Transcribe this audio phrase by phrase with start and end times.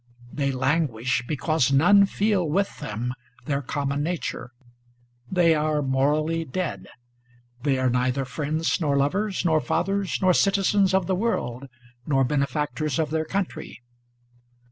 [0.33, 3.13] They languish, because none feel with them
[3.45, 4.49] their common nature.
[5.31, 6.87] They are morally dead.
[7.61, 11.67] They are neither friends, nor lovers, nor fathers, nor citizens of the world,
[12.07, 13.79] nor benefactors of their country.